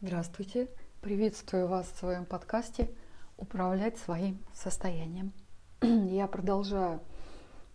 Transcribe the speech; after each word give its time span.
Здравствуйте! 0.00 0.68
Приветствую 1.00 1.66
вас 1.66 1.90
в 1.90 1.98
своем 1.98 2.24
подкасте 2.24 2.88
«Управлять 3.36 3.98
своим 3.98 4.38
состоянием». 4.54 5.32
Я 5.82 6.28
продолжаю 6.28 7.00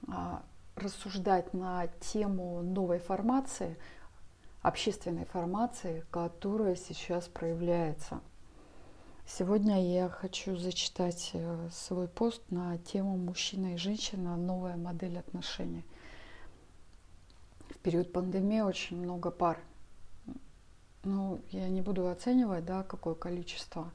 а, 0.07 0.41
рассуждать 0.77 1.53
на 1.53 1.87
тему 1.99 2.61
новой 2.61 2.99
формации, 2.99 3.77
общественной 4.61 5.25
формации, 5.25 6.05
которая 6.11 6.77
сейчас 6.77 7.27
проявляется. 7.27 8.21
Сегодня 9.27 9.85
я 9.85 10.07
хочу 10.07 10.55
зачитать 10.55 11.31
э, 11.33 11.69
свой 11.73 12.07
пост 12.07 12.41
на 12.49 12.77
тему 12.77 13.17
«Мужчина 13.17 13.73
и 13.73 13.77
женщина. 13.77 14.37
Новая 14.37 14.77
модель 14.77 15.19
отношений». 15.19 15.85
В 17.69 17.79
период 17.79 18.13
пандемии 18.13 18.61
очень 18.61 18.95
много 18.95 19.29
пар– 19.29 19.59
ну, 21.03 21.41
я 21.51 21.69
не 21.69 21.81
буду 21.81 22.07
оценивать, 22.07 22.65
да, 22.65 22.83
какое 22.83 23.15
количество, 23.15 23.91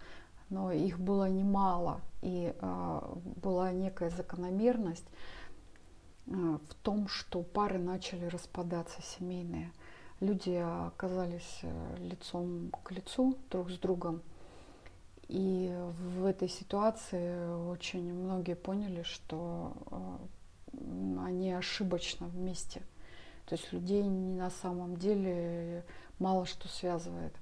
но 0.50 0.72
их 0.72 0.98
было 0.98 1.28
немало, 1.28 2.00
и 2.22 2.54
э, 2.58 3.00
была 3.36 3.72
некая 3.72 4.10
закономерность 4.10 5.06
э, 6.26 6.30
в 6.32 6.74
том, 6.82 7.08
что 7.08 7.42
пары 7.42 7.78
начали 7.78 8.26
распадаться 8.26 9.00
семейные. 9.02 9.72
Люди 10.20 10.54
оказались 10.54 11.60
э, 11.62 11.96
лицом 11.98 12.72
к 12.82 12.90
лицу 12.92 13.36
друг 13.50 13.70
с 13.70 13.78
другом, 13.78 14.22
и 15.28 15.74
в 16.14 16.24
этой 16.24 16.48
ситуации 16.48 17.68
очень 17.70 18.12
многие 18.14 18.56
поняли, 18.56 19.02
что 19.02 19.72
э, 19.90 21.18
они 21.24 21.52
ошибочно 21.52 22.27
вместе. 22.27 22.82
То 23.44 23.54
есть 23.54 23.72
людей 23.72 24.02
на 24.04 24.50
самом 24.50 24.96
деле 24.96 25.84
мало 26.18 26.46
что 26.46 26.68
связывает. 26.68 27.34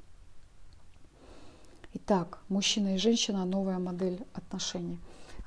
Итак, 1.94 2.40
мужчина 2.48 2.94
и 2.94 2.98
женщина– 2.98 3.44
новая 3.46 3.78
модель 3.78 4.24
отношений. 4.34 4.98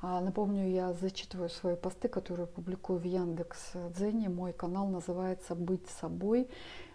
А, 0.02 0.20
напомню, 0.20 0.68
я 0.68 0.92
зачитываю 0.94 1.48
свои 1.48 1.76
посты, 1.76 2.08
которые 2.08 2.46
публикую 2.46 2.98
в 2.98 3.04
Яндекс 3.04 3.72
Дзене. 3.94 4.28
Мой 4.28 4.52
канал 4.52 4.88
называется 4.88 5.54
«Быть 5.54 5.86
собой», 6.00 6.48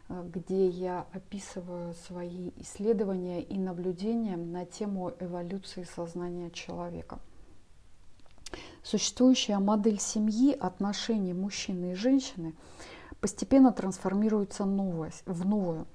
э, 0.10 0.30
где 0.34 0.68
я 0.68 1.06
описываю 1.14 1.94
свои 2.08 2.52
исследования 2.58 3.42
и 3.42 3.58
наблюдения 3.58 4.36
на 4.38 4.66
тему 4.66 5.14
эволюции 5.20 5.84
сознания 5.84 6.50
человека. 6.50 7.20
Существующая 8.84 9.60
модель 9.60 10.00
семьи, 10.00 10.52
отношений 10.54 11.34
мужчины 11.34 11.94
и 11.94 11.96
женщины 11.96 12.54
постепенно 13.22 13.72
трансформируется 13.72 14.64
в 14.64 15.46
новую. 15.46 15.88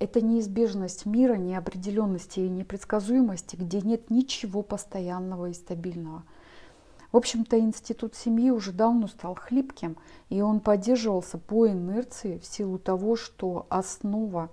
Это 0.00 0.20
неизбежность 0.20 1.06
мира, 1.06 1.34
неопределенности 1.34 2.38
и 2.38 2.48
непредсказуемости, 2.48 3.56
где 3.56 3.80
нет 3.80 4.10
ничего 4.10 4.62
постоянного 4.62 5.46
и 5.50 5.54
стабильного. 5.54 6.22
В 7.10 7.16
общем-то, 7.16 7.58
институт 7.58 8.14
семьи 8.14 8.50
уже 8.50 8.72
давно 8.72 9.08
стал 9.08 9.34
хлипким, 9.34 9.96
и 10.28 10.40
он 10.40 10.60
поддерживался 10.60 11.38
по 11.38 11.66
инерции 11.66 12.38
в 12.38 12.46
силу 12.46 12.78
того, 12.78 13.16
что 13.16 13.66
основа 13.70 14.50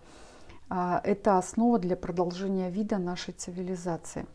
а,– 0.68 1.00
это 1.04 1.38
основа 1.38 1.78
для 1.78 1.96
продолжения 1.96 2.72
вида 2.72 2.98
нашей 2.98 3.34
цивилизации. 3.34 4.26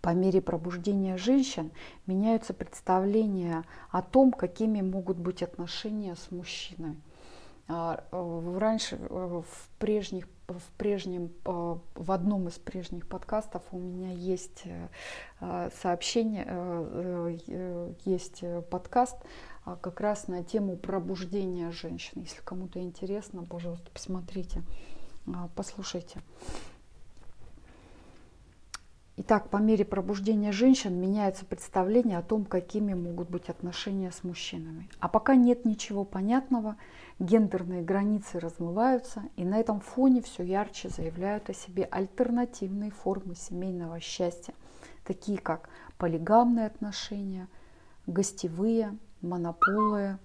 По 0.00 0.14
мере 0.14 0.40
пробуждения 0.40 1.18
женщин 1.18 1.72
меняются 2.06 2.54
представления 2.54 3.64
о 3.90 4.00
том, 4.00 4.32
какими 4.32 4.80
могут 4.80 5.18
быть 5.18 5.42
отношения 5.42 6.14
с 6.14 6.30
мужчиной– 6.30 6.96
раньше, 7.68 8.96
э, 8.96 9.42
в 9.42 9.68
прежних 9.78 10.28
в 10.46 10.60
прежнем, 10.76 11.32
э, 11.46 11.76
в 11.94 12.12
одном 12.12 12.48
из 12.48 12.58
прежних 12.58 13.08
подкастов 13.08 13.62
у 13.72 13.78
меня 13.78 14.10
есть 14.12 14.64
сообщение, 15.40 16.46
есть 18.04 18.44
подкаст 18.68 19.16
а, 19.64 19.76
как 19.76 20.00
раз 20.00 20.28
на 20.28 20.44
тему 20.44 20.76
пробуждения 20.76 21.70
женщин. 21.70 22.20
Если 22.20 22.40
кому-то 22.42 22.80
интересно, 22.80 23.44
пожалуйста, 23.44 23.90
посмотрите, 23.90 24.62
а, 25.26 25.48
послушайте. 25.54 26.20
Итак, 29.16 29.48
по 29.48 29.58
мере 29.58 29.84
пробуждения 29.84 30.50
женщин 30.50 31.00
меняется 31.00 31.44
представление 31.44 32.18
о 32.18 32.22
том, 32.22 32.44
какими 32.44 32.94
могут 32.94 33.30
быть 33.30 33.48
отношения 33.48 34.10
с 34.10 34.24
мужчинами. 34.24 34.88
А 34.98 35.08
пока 35.08 35.36
нет 35.36 35.64
ничего 35.64 36.04
понятного, 36.04 36.76
гендерные 37.20 37.82
границы 37.82 38.40
размываются, 38.40 39.22
и 39.36 39.44
на 39.44 39.60
этом 39.60 39.78
фоне 39.78 40.20
все 40.20 40.42
ярче 40.42 40.88
заявляют 40.88 41.48
о 41.48 41.54
себе 41.54 41.84
альтернативные 41.84 42.90
формы 42.90 43.36
семейного 43.36 44.00
счастья, 44.00 44.52
такие 45.04 45.38
как 45.38 45.68
полигамные 45.96 46.66
отношения, 46.66 47.46
гостевые, 48.08 48.98
монополые. 49.20 50.18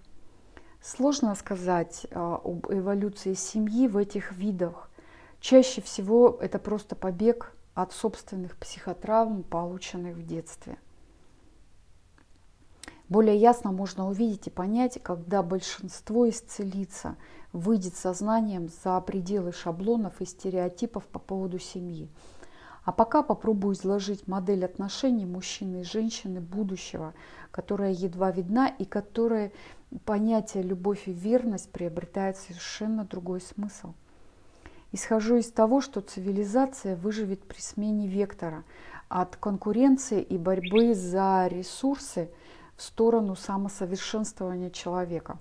Сложно 0.81 1.35
сказать 1.35 2.07
а, 2.09 2.41
об 2.43 2.65
эволюции 2.71 3.35
семьи 3.35 3.87
в 3.87 3.97
этих 3.97 4.31
видах. 4.31 4.89
Чаще 5.39 5.79
всего 5.83 6.39
это 6.41 6.57
просто 6.57 6.95
побег 6.95 7.53
от 7.73 7.93
собственных 7.93 8.57
психотравм, 8.57 9.43
полученных 9.43 10.15
в 10.15 10.25
детстве. 10.25 10.77
Более 13.07 13.37
ясно 13.37 13.71
можно 13.71 14.07
увидеть 14.07 14.47
и 14.47 14.51
понять, 14.51 15.01
когда 15.01 15.41
большинство 15.41 16.29
исцелится, 16.29 17.15
выйдет 17.53 17.95
сознанием 17.95 18.69
за 18.83 19.01
пределы 19.01 19.51
шаблонов 19.51 20.21
и 20.21 20.25
стереотипов 20.25 21.07
по 21.07 21.17
поводу 21.17 21.57
семьи. 21.57 22.07
А 22.83 22.91
пока 22.91 23.23
попробую 23.23 23.73
изложить 23.73 24.27
модель 24.27 24.63
отношений 24.63 25.25
мужчины 25.25 25.81
и 25.81 25.83
женщины 25.83 26.39
будущего, 26.39 27.13
которая 27.49 27.91
едва 27.91 28.31
видна 28.31 28.67
и 28.67 28.85
которая 28.85 29.51
понятие 30.05 30.61
любовь 30.61 31.07
и 31.07 31.11
верность 31.11 31.71
приобретает 31.71 32.37
совершенно 32.37 33.05
другой 33.05 33.41
смысл– 33.41 33.93
Исхожу 34.91 35.35
из 35.35 35.51
того, 35.51 35.81
что 35.81 36.01
цивилизация 36.01 36.95
выживет 36.95 37.43
при 37.43 37.59
смене 37.59 38.07
вектора 38.07 38.63
от 39.07 39.35
конкуренции 39.35 40.21
и 40.21 40.37
борьбы 40.37 40.95
за 40.95 41.47
ресурсы 41.47 42.31
в 42.75 42.81
сторону 42.81 43.35
самосовершенствования 43.35 44.71
человека. 44.71 45.37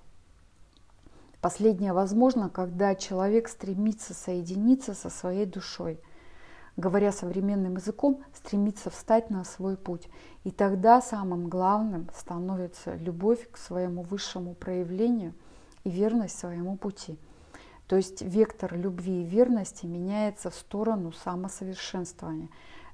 Последнее 1.40 1.94
возможно, 1.94 2.50
когда 2.50 2.94
человек 2.94 3.48
стремится 3.48 4.12
соединиться 4.12 4.92
со 4.92 5.08
своей 5.08 5.46
душой. 5.46 5.98
Говоря 6.76 7.10
современным 7.10 7.76
языком, 7.76 8.22
стремится 8.34 8.90
встать 8.90 9.30
на 9.30 9.44
свой 9.44 9.76
путь. 9.76 10.08
И 10.44 10.50
тогда 10.50 11.00
самым 11.00 11.48
главным 11.48 12.08
становится 12.14 12.96
любовь 12.96 13.48
к 13.50 13.56
своему 13.56 14.02
высшему 14.02 14.54
проявлению 14.54 15.32
и 15.84 15.90
верность 15.90 16.38
своему 16.38 16.76
пути– 16.76 17.18
то 17.88 17.96
есть 17.96 18.20
вектор 18.20 18.76
любви 18.76 19.22
и 19.22 19.24
верности 19.24 19.86
меняется 19.86 20.50
в 20.50 20.54
сторону 20.54 21.10
самосовершенствования. 21.12 22.50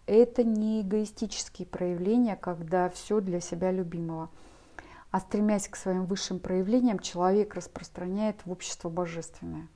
Это 0.06 0.44
не 0.44 0.82
эгоистические 0.82 1.66
проявления, 1.66 2.36
когда 2.36 2.88
все 2.88 3.20
для 3.20 3.40
себя 3.40 3.72
любимого. 3.72 4.30
А 5.10 5.20
стремясь 5.20 5.68
к 5.68 5.76
своим 5.76 6.06
высшим 6.06 6.38
проявлениям, 6.38 7.00
человек 7.00 7.54
распространяет 7.54 8.36
в 8.44 8.52
общество 8.52 8.88
божественное. 8.88 9.66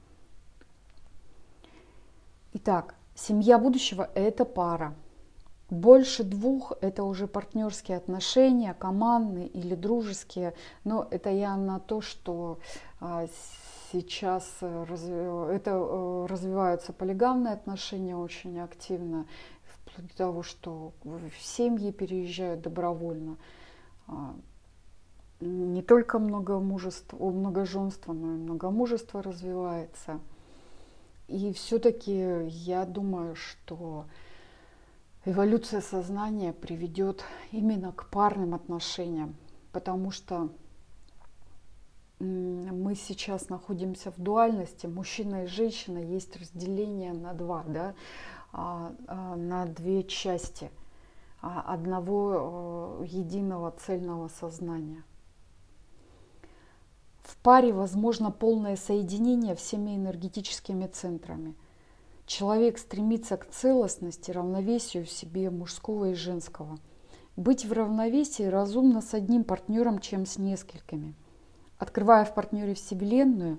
Итак, 2.53 2.95
семья 3.15 3.59
будущего– 3.59 4.09
это 4.15 4.45
пара. 4.45 4.95
Больше 5.71 6.25
двух– 6.25 6.73
это 6.81 7.05
уже 7.05 7.27
партнерские 7.27 7.99
отношения, 7.99 8.73
командные 8.73 9.49
или 9.49 9.75
дружеские. 9.75 10.55
Но 10.85 11.07
это 11.11 11.29
я 11.29 11.57
на 11.57 11.79
то, 11.79 12.01
что 12.01 12.59
а, 13.01 13.27
сейчас 13.93 14.51
э, 14.63 15.51
это 15.53 15.71
э, 15.73 16.27
развиваются 16.27 16.95
полигамные 16.95 17.53
отношения 17.53 18.17
очень 18.17 18.59
активно, 18.61 19.27
вплоть 19.63 20.09
до 20.09 20.17
того, 20.17 20.43
что 20.43 20.93
в 21.05 21.21
семьи 21.39 21.91
переезжают 21.93 22.63
добровольно. 22.63 23.37
А, 24.07 24.35
не 25.41 25.83
только 25.83 26.19
многомужество, 26.19 27.19
многоженство, 27.31 28.15
но 28.15 28.35
и 28.35 28.39
многомужество 28.39 29.23
развивается. 29.23 30.21
И 31.29 31.53
все-таки 31.53 32.47
я 32.47 32.87
думаю, 32.87 33.37
что 33.37 34.07
эволюция 35.25 35.81
сознания 35.81 36.53
приведет 36.53 37.25
именно 37.53 37.93
к 37.93 38.09
парным 38.11 38.55
отношениям, 38.55 39.37
потому 39.73 40.11
что 40.11 40.51
мы 42.21 42.95
сейчас 42.97 43.49
находимся 43.49 44.11
в 44.11 44.19
дуальности, 44.19 44.87
мужчина 44.87 45.45
и 45.45 45.47
женщина, 45.47 45.99
есть 45.99 46.37
разделение 46.37 47.13
на 47.13 47.33
два, 47.33 47.63
да, 47.67 47.95
а, 48.53 48.93
а, 49.07 49.37
на 49.37 49.67
две 49.67 50.03
части 50.03 50.71
а, 51.41 51.61
одного 51.61 52.99
э, 53.03 53.07
единого 53.07 53.71
цельного 53.71 54.29
сознания. 54.29 55.05
В 57.23 57.37
паре 57.37 57.73
возможно 57.73 58.33
полное 58.33 58.75
соединение 58.75 59.55
всеми 59.55 59.95
энергетическими 59.95 60.87
центрами. 60.87 61.55
Человек 62.29 62.77
стремится 62.77 63.39
к 63.39 63.49
целостности, 63.49 64.31
равновесию 64.31 65.07
в 65.07 65.11
себе 65.11 65.49
мужского 65.49 66.11
и 66.11 66.15
женского. 66.15 66.79
Быть 67.37 67.65
в 67.65 67.73
равновесии 67.73 68.43
разумно 68.43 69.01
с 69.01 69.15
одним 69.15 69.45
партнером, 69.45 69.99
чем 69.99 70.27
с 70.27 70.37
несколькими. 70.37 71.15
Открывая 71.79 72.27
в 72.27 72.35
партнере 72.35 72.75
Вселенную, 72.75 73.59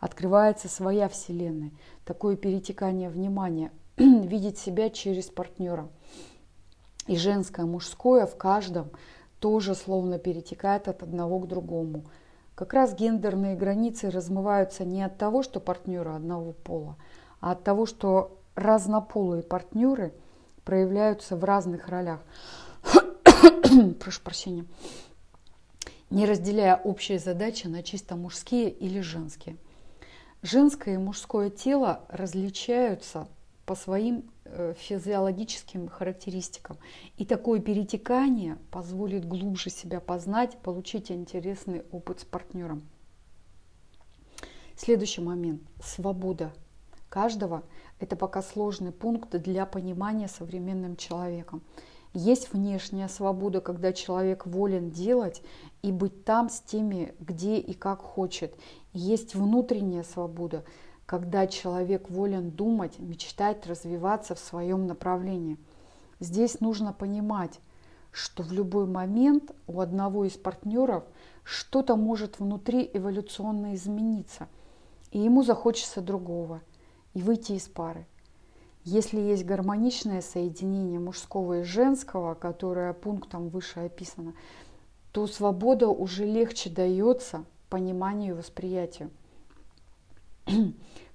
открывается 0.00 0.66
своя 0.66 1.10
Вселенная. 1.10 1.72
Такое 2.06 2.36
перетекание 2.36 3.10
внимания, 3.10 3.70
видеть 3.98 4.56
себя 4.56 4.88
через 4.88 5.26
партнера. 5.26 5.86
И 7.06 7.18
женское, 7.18 7.66
мужское 7.66 8.24
в 8.24 8.38
каждом 8.38 8.88
тоже 9.40 9.74
словно 9.74 10.18
перетекает 10.18 10.88
от 10.88 11.02
одного 11.02 11.38
к 11.38 11.48
другому. 11.48 12.06
Как 12.54 12.72
раз 12.72 12.94
гендерные 12.94 13.56
границы 13.56 14.08
размываются 14.08 14.86
не 14.86 15.02
от 15.02 15.18
того, 15.18 15.42
что 15.42 15.60
партнеры 15.60 16.12
одного 16.12 16.52
пола, 16.52 16.96
а 17.40 17.52
от 17.52 17.64
того, 17.64 17.86
что 17.86 18.38
разнополые 18.54 19.42
партнеры 19.42 20.12
проявляются 20.64 21.36
в 21.36 21.44
разных 21.44 21.88
ролях. 21.88 22.20
Прошу 24.00 24.22
прощения. 24.22 24.64
Не 26.10 26.26
разделяя 26.26 26.76
общие 26.76 27.18
задачи 27.18 27.66
на 27.66 27.82
чисто 27.82 28.16
мужские 28.16 28.70
или 28.70 29.00
женские. 29.00 29.56
Женское 30.42 30.94
и 30.94 30.98
мужское 30.98 31.50
тело 31.50 32.04
различаются 32.08 33.28
по 33.64 33.74
своим 33.74 34.30
э, 34.44 34.74
физиологическим 34.78 35.88
характеристикам. 35.88 36.78
И 37.16 37.26
такое 37.26 37.60
перетекание 37.60 38.56
позволит 38.70 39.26
глубже 39.26 39.70
себя 39.70 40.00
познать, 40.00 40.56
получить 40.58 41.10
интересный 41.10 41.82
опыт 41.90 42.20
с 42.20 42.24
партнером. 42.24 42.82
Следующий 44.76 45.20
момент– 45.20 45.62
свобода 45.82 46.52
каждого. 47.16 47.62
Это 47.98 48.14
пока 48.14 48.42
сложный 48.42 48.92
пункт 48.92 49.30
для 49.30 49.64
понимания 49.64 50.28
современным 50.28 50.96
человеком. 50.96 51.62
Есть 52.12 52.52
внешняя 52.52 53.08
свобода, 53.08 53.62
когда 53.62 53.94
человек 53.94 54.44
волен 54.44 54.90
делать 54.90 55.42
и 55.80 55.92
быть 55.92 56.24
там 56.26 56.50
с 56.50 56.60
теми, 56.60 57.14
где 57.18 57.56
и 57.56 57.72
как 57.72 58.02
хочет. 58.02 58.54
Есть 58.92 59.34
внутренняя 59.34 60.02
свобода– 60.02 60.62
когда 61.06 61.46
человек 61.46 62.10
волен 62.10 62.50
думать, 62.50 62.98
мечтать, 62.98 63.64
развиваться 63.66 64.34
в 64.34 64.40
своем 64.40 64.88
направлении. 64.88 65.56
Здесь 66.18 66.60
нужно 66.60 66.92
понимать, 66.92 67.60
что 68.10 68.42
в 68.42 68.52
любой 68.52 68.86
момент 68.86 69.52
у 69.68 69.80
одного 69.80 70.24
из 70.24 70.32
партнеров 70.32 71.04
что-то 71.44 71.94
может 71.94 72.40
внутри 72.40 72.90
эволюционно 72.92 73.76
измениться, 73.76 74.48
и 75.12 75.20
ему 75.20 75.44
захочется 75.44 76.00
другого, 76.00 76.60
и 77.16 77.22
выйти 77.22 77.52
из 77.52 77.66
пары. 77.66 78.06
Если 78.84 79.18
есть 79.18 79.46
гармоничное 79.46 80.20
соединение 80.20 81.00
мужского 81.00 81.60
и 81.60 81.62
женского, 81.62 82.34
которое 82.34 82.92
пунктом 82.92 83.48
выше 83.48 83.80
описано, 83.80 84.34
то 85.12 85.26
свобода 85.26 85.88
уже 85.88 86.26
легче 86.26 86.68
дается 86.68 87.46
пониманию 87.70 88.34
и 88.34 88.38
восприятию. 88.38 89.10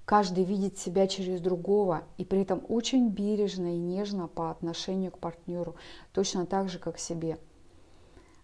Каждый 0.04 0.42
видит 0.42 0.76
себя 0.76 1.06
через 1.06 1.40
другого 1.40 2.02
и 2.18 2.24
при 2.24 2.42
этом 2.42 2.64
очень 2.68 3.08
бережно 3.08 3.76
и 3.76 3.78
нежно 3.78 4.26
по 4.26 4.50
отношению 4.50 5.12
к 5.12 5.18
партнеру, 5.18 5.76
точно 6.12 6.46
так 6.46 6.68
же, 6.68 6.80
как 6.80 6.98
себе. 6.98 7.38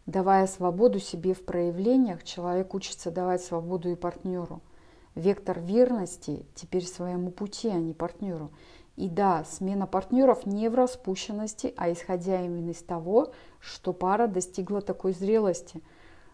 Давая 0.07 0.47
свободу 0.47 1.01
себе 1.01 1.35
в 1.35 1.45
проявлениях, 1.45 2.23
человек 2.23 2.73
учится 2.73 3.11
давать 3.11 3.43
свободу 3.43 3.91
и 3.91 3.97
партнеру. 3.97 4.63
Вектор 5.19 5.61
верности 5.61 6.47
теперь 6.55 6.87
своему 6.87 7.31
пути, 7.31 7.69
а 7.69 7.75
не 7.75 7.93
партнеру. 7.93 8.53
И 8.97 9.09
да, 9.09 9.45
смена 9.45 9.87
партнеров 9.87 10.47
не 10.47 10.69
в 10.69 10.75
распущенности, 10.75 11.75
а 11.77 11.93
исходя 11.93 12.41
именно 12.45 12.71
из 12.71 12.83
того, 12.83 13.33
что 13.61 13.93
пара 13.93 14.27
достигла 14.27 14.81
такой 14.81 15.13
зрелости, 15.13 15.83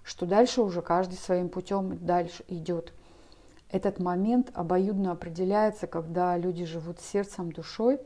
что 0.02 0.26
дальше 0.26 0.62
уже 0.62 0.82
каждый 0.82 1.16
своим 1.16 1.48
путем 1.48 1.98
дальше 2.04 2.44
идет– 2.48 2.92
этот 3.74 3.98
момент 3.98 4.52
обоюдно 4.54 5.10
определяется, 5.10 5.88
когда 5.88 6.36
люди 6.38 6.64
живут 6.64 7.00
сердцем, 7.00 7.50
душой, 7.50 7.98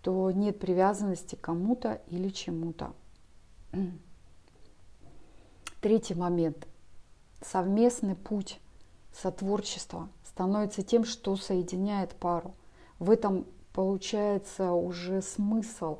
то 0.00 0.30
нет 0.30 0.60
привязанности 0.60 1.34
к 1.34 1.40
кому-то 1.40 2.00
или 2.06 2.28
чему-то. 2.28 2.92
Третий 5.80 6.14
момент. 6.14 6.68
Совместный 7.40 8.14
путь 8.14 8.60
сотворчества 9.12 10.08
становится 10.24 10.82
тем, 10.82 11.04
что 11.04 11.36
соединяет 11.36 12.14
пару. 12.14 12.54
В 12.98 13.10
этом 13.10 13.46
получается 13.72 14.72
уже 14.72 15.22
смысл 15.22 15.98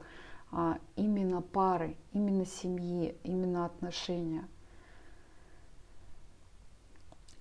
а, 0.50 0.78
именно 0.96 1.42
пары, 1.42 1.96
именно 2.12 2.46
семьи, 2.46 3.16
именно 3.24 3.64
отношения– 3.66 4.48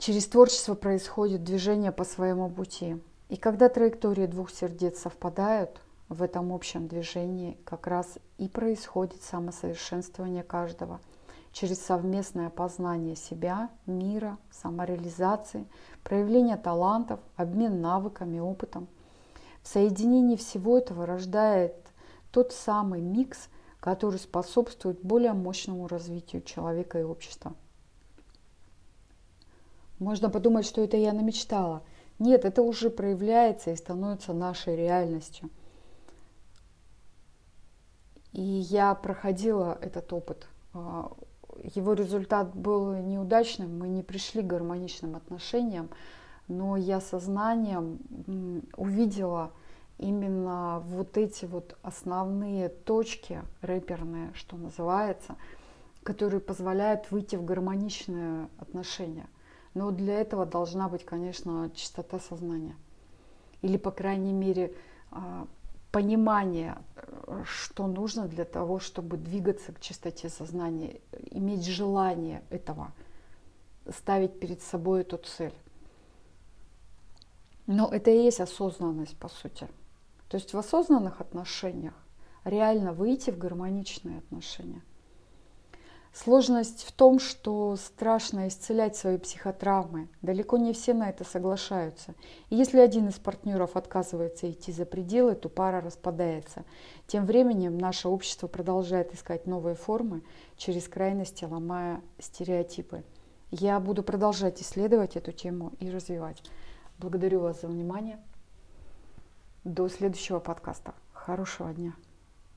Через 0.02 0.26
творчество 0.26 0.74
происходит 0.74 1.44
движение 1.44 1.92
по 1.92 2.04
своему 2.06 2.50
пути. 2.50 3.00
И 3.30 3.38
когда 3.38 3.70
траектории 3.70 4.26
двух 4.26 4.50
сердец 4.50 4.98
совпадают 4.98 5.80
в 6.10 6.24
этом 6.24 6.52
общем 6.52 6.88
движении, 6.88 7.60
как 7.66 7.86
раз 7.86 8.18
и 8.40 8.48
происходит 8.50 9.22
самосовершенствование 9.22 10.42
каждого 10.42 11.00
через 11.52 11.82
совместное 11.82 12.50
познание 12.50 13.16
себя, 13.16 13.70
мира, 13.86 14.38
самореализации, 14.52 15.68
проявление 16.04 16.58
талантов, 16.58 17.20
обмен 17.36 17.82
навыками, 17.82 18.40
опытом. 18.40 18.88
В 19.62 19.68
соединении 19.68 20.36
всего 20.36 20.78
этого 20.78 21.06
рождает 21.06 21.76
тот 22.32 22.52
самый 22.54 23.02
микс, 23.02 23.50
который 23.80 24.20
способствует 24.20 25.02
более 25.02 25.34
мощному 25.34 25.88
развитию 25.88 26.42
человека 26.42 27.00
и 27.00 27.04
общества. 27.04 27.54
Можно 30.00 30.30
подумать, 30.30 30.66
что 30.66 30.82
это 30.82 30.98
я 30.98 31.14
намечтала. 31.14 31.84
Нет, 32.18 32.46
это 32.46 32.64
уже 32.64 32.90
проявляется 32.90 33.72
и 33.72 33.76
становится 33.76 34.34
нашей 34.34 34.76
реальностью. 34.76 35.50
И 38.32 38.42
я 38.42 38.96
проходила 38.96 39.78
этот 39.82 40.12
опыт. 40.14 40.48
Его 41.74 41.94
результат 41.94 42.56
был 42.56 42.94
неудачным, 42.96 43.80
мы 43.80 43.88
не 43.88 44.04
пришли 44.04 44.42
к 44.42 44.48
гармоничным 44.48 45.16
отношениям, 45.16 45.90
но 46.48 46.76
я 46.78 47.00
сознанием 47.00 48.00
увидела 48.76 49.52
именно 49.98 50.82
вот 50.86 51.18
эти 51.18 51.46
вот 51.46 51.78
основные 51.82 52.70
точки 52.70 53.42
рэперные, 53.62 54.32
что 54.34 54.58
называется, 54.58 55.36
которые 56.04 56.42
позволяют 56.42 57.12
выйти 57.12 57.36
в 57.36 57.46
гармоничные 57.46 58.48
отношения– 58.60 59.28
но 59.74 59.92
для 59.92 60.20
этого 60.20 60.46
должна 60.46 60.90
быть, 60.90 61.06
конечно, 61.06 61.72
чистота 61.74 62.20
сознания. 62.20 62.76
Или, 63.62 63.78
по 63.78 63.92
крайней 63.92 64.34
мере, 64.34 64.74
а, 65.12 65.48
понимание, 65.92 66.78
что 67.46 67.88
нужно 67.88 68.28
для 68.28 68.46
того, 68.46 68.80
чтобы 68.80 69.18
двигаться 69.18 69.74
к 69.74 69.80
чистоте 69.80 70.30
сознания, 70.30 71.02
иметь 71.32 71.66
желание 71.66 72.44
этого, 72.50 72.94
ставить 73.90 74.40
перед 74.40 74.62
собой 74.62 75.02
эту 75.02 75.18
цель. 75.18 75.54
Но 77.68 77.90
это 77.90 78.12
и 78.12 78.24
есть 78.24 78.40
осознанность, 78.40 79.18
по 79.18 79.30
сути. 79.30 79.68
То 80.30 80.38
есть 80.38 80.54
в 80.54 80.58
осознанных 80.58 81.22
отношениях 81.22 81.94
реально 82.44 82.94
выйти 82.94 83.32
в 83.32 83.38
гармоничные 83.38 84.20
отношения. 84.20 84.82
Сложность 86.14 86.84
в 86.84 86.92
том, 86.92 87.20
что 87.20 87.78
страшно 87.78 88.50
исцелять 88.50 88.98
свои 88.98 89.18
психотравмы. 89.18 90.10
Далеко 90.22 90.58
не 90.58 90.74
все 90.74 90.94
на 90.94 91.10
это 91.10 91.24
соглашаются. 91.24 92.16
И 92.50 92.56
если 92.58 92.80
один 92.80 93.08
из 93.08 93.16
партнеров 93.16 93.78
отказывается 93.78 94.52
идти 94.52 94.74
за 94.74 94.86
пределы, 94.86 95.36
то 95.36 95.48
пара 95.48 95.80
распадается. 95.80 96.66
Тем 97.08 97.26
временем 97.26 97.78
наше 97.78 98.10
общество 98.10 98.48
продолжает 98.48 99.14
искать 99.14 99.48
новые 99.48 99.76
формы 99.76 100.22
через 100.58 100.90
крайности, 100.90 101.46
ломая 101.46 102.02
стереотипы. 102.20 103.06
Я 103.50 103.80
буду 103.80 104.04
продолжать 104.04 104.62
исследовать 104.62 105.16
эту 105.16 105.32
тему 105.32 105.72
и 105.80 105.90
развивать. 105.90 106.44
Благодарю 107.00 107.40
вас 107.40 107.62
за 107.62 107.68
внимание. 107.68 108.20
До 109.64 109.88
следующего 109.88 110.40
подкаста. 110.40 110.94
Хорошего 111.14 111.74
дня. 111.74 111.94